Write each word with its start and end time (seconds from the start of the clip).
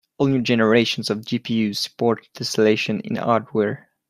All 0.17 0.25
new 0.25 0.41
generations 0.41 1.11
of 1.11 1.19
GPUs 1.19 1.77
support 1.77 2.27
tesselation 2.33 3.01
in 3.01 3.17
hardware. 3.17 3.87